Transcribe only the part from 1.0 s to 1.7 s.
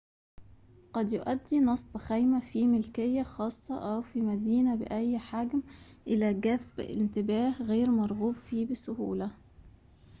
يؤدي